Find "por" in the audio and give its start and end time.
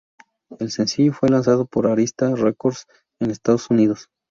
1.67-1.85